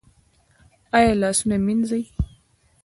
ایا 0.97 1.13
لاسونه 1.21 1.55
مینځي؟ 1.65 2.01